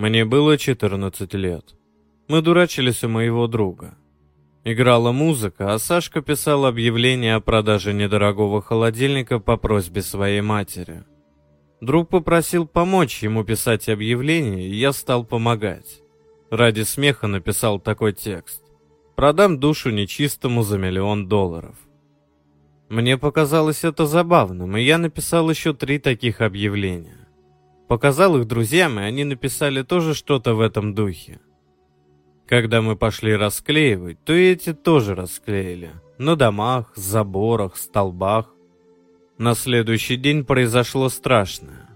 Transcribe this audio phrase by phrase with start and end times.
[0.00, 1.74] Мне было 14 лет.
[2.26, 3.98] Мы дурачились у моего друга.
[4.64, 11.04] Играла музыка, а Сашка писал объявление о продаже недорогого холодильника по просьбе своей матери.
[11.82, 16.00] Друг попросил помочь ему писать объявление, и я стал помогать.
[16.50, 18.62] Ради смеха написал такой текст.
[19.16, 21.76] «Продам душу нечистому за миллион долларов».
[22.88, 27.19] Мне показалось это забавным, и я написал еще три таких объявления.
[27.90, 31.40] Показал их друзьям, и они написали тоже что-то в этом духе.
[32.46, 35.90] Когда мы пошли расклеивать, то и эти тоже расклеили.
[36.16, 38.54] На домах, заборах, столбах.
[39.38, 41.90] На следующий день произошло страшное.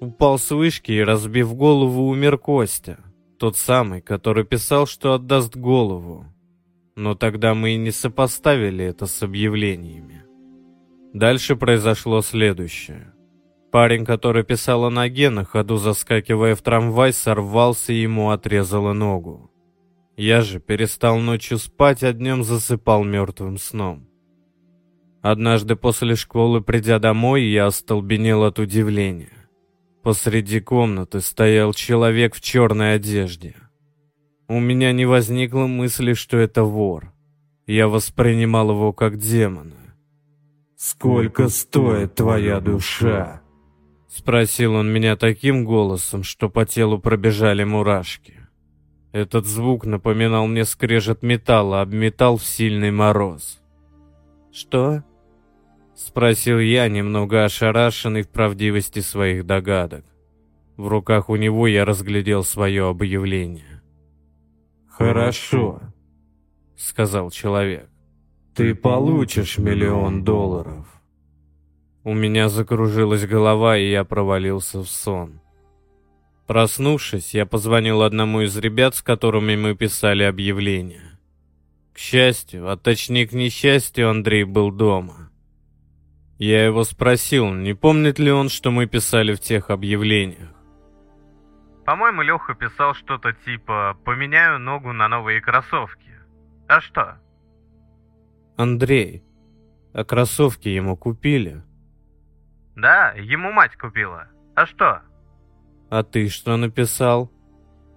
[0.00, 2.98] Упал с вышки и, разбив голову, умер Костя.
[3.38, 6.26] Тот самый, который писал, что отдаст голову.
[6.94, 10.24] Но тогда мы и не сопоставили это с объявлениями.
[11.14, 13.14] Дальше произошло следующее.
[13.70, 19.50] Парень, который писал о ноге, на ходу заскакивая в трамвай, сорвался и ему отрезало ногу.
[20.16, 24.08] Я же перестал ночью спать, а днем засыпал мертвым сном.
[25.20, 29.32] Однажды после школы, придя домой, я остолбенел от удивления.
[30.02, 33.54] Посреди комнаты стоял человек в черной одежде.
[34.48, 37.12] У меня не возникло мысли, что это вор.
[37.66, 39.76] Я воспринимал его как демона.
[40.76, 43.42] «Сколько стоит твоя душа?»
[44.08, 48.34] Спросил он меня таким голосом, что по телу пробежали мурашки.
[49.12, 53.60] Этот звук напоминал мне скрежет металла, об металл в сильный мороз.
[54.50, 55.04] «Что?»—
[55.94, 60.04] спросил я, немного ошарашенный в правдивости своих догадок.
[60.76, 63.82] В руках у него я разглядел свое объявление.
[64.88, 65.80] «Хорошо»,—
[66.76, 67.88] сказал человек.
[68.58, 70.97] Ты получишь миллион долларов.
[72.08, 75.42] У меня закружилась голова, и я провалился в сон.
[76.46, 81.18] Проснувшись, я позвонил одному из ребят, с которыми мы писали объявление.
[81.92, 85.30] К счастью, а точнее к несчастью, Андрей был дома.
[86.38, 90.54] Я его спросил, не помнит ли он, что мы писали в тех объявлениях.
[91.84, 96.14] По-моему, Леха писал что-то типа «поменяю ногу на новые кроссовки».
[96.68, 97.18] А что?
[98.56, 99.22] Андрей.
[99.92, 101.67] А кроссовки ему купили?
[102.78, 104.28] Да, ему мать купила.
[104.54, 105.02] А что?
[105.90, 107.28] А ты что написал?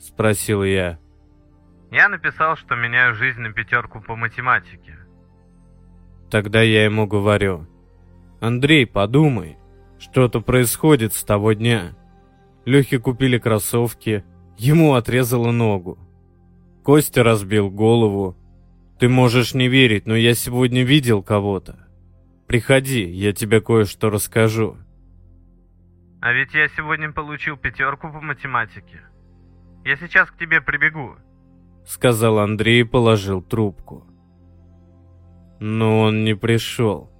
[0.00, 0.98] Спросил я.
[1.92, 4.98] Я написал, что меняю жизнь на пятерку по математике.
[6.28, 7.68] Тогда я ему говорю.
[8.40, 9.58] Андрей, подумай,
[10.00, 11.94] что-то происходит с того дня.
[12.64, 14.24] Лехе купили кроссовки,
[14.56, 15.98] ему отрезало ногу.
[16.82, 18.36] Костя разбил голову,
[18.98, 21.86] ты можешь не верить, но я сегодня видел кого-то.
[22.46, 24.76] Приходи, я тебе кое-что расскажу.
[26.20, 29.02] А ведь я сегодня получил пятерку по математике.
[29.84, 31.16] Я сейчас к тебе прибегу.
[31.86, 34.06] Сказал Андрей и положил трубку.
[35.60, 37.10] Но он не пришел.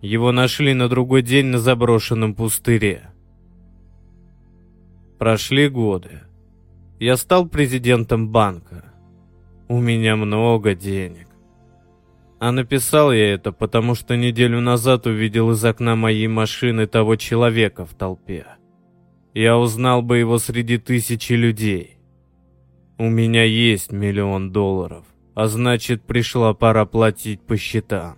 [0.00, 3.10] Его нашли на другой день на заброшенном пустыре.
[5.18, 6.22] Прошли годы.
[6.98, 8.92] Я стал президентом банка.
[9.68, 11.29] У меня много денег.
[12.40, 17.84] А написал я это, потому что неделю назад увидел из окна моей машины того человека
[17.84, 18.46] в толпе.
[19.34, 21.98] Я узнал бы его среди тысячи людей.
[22.96, 28.16] У меня есть миллион долларов, а значит пришла пора платить по счетам.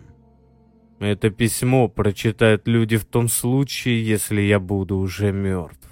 [1.01, 5.92] Это письмо прочитают люди в том случае, если я буду уже мертв.